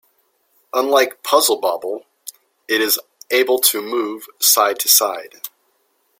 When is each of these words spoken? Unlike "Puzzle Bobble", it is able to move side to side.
Unlike 0.73 1.21
"Puzzle 1.21 1.57
Bobble", 1.59 2.07
it 2.67 2.81
is 2.81 2.99
able 3.29 3.59
to 3.59 3.83
move 3.83 4.25
side 4.39 4.79
to 4.79 4.87
side. 4.87 5.41